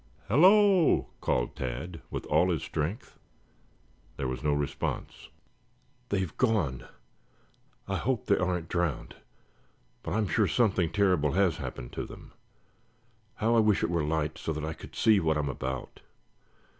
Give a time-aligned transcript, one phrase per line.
[0.27, 3.19] "Hello!" called Tad with all his strength.
[4.17, 5.29] There was no response.
[6.09, 6.87] "They've gone!
[7.87, 9.17] I hope they aren't drowned,
[10.01, 12.31] but I am sure something terrible has happened to them.
[13.35, 15.99] How I wish it were light so that I could see what I am about."